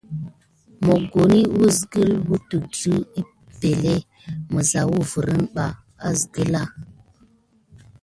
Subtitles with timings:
[0.85, 3.93] Mokoni kiskule wune de epəŋle
[4.51, 5.65] misa wuvere ɓa
[6.07, 6.69] askilan.